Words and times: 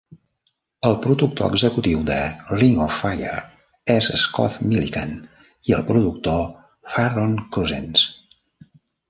El 0.87 0.95
productor 1.01 1.51
executiu 1.57 1.99
de 2.07 2.17
"Ring 2.61 2.79
of 2.85 2.95
Fire" 3.01 3.35
és 3.97 4.09
Scott 4.23 4.57
Millican, 4.71 5.13
i 5.69 5.77
el 5.79 5.85
productor 5.93 6.41
Farron 6.97 7.39
Cousins. 7.59 8.09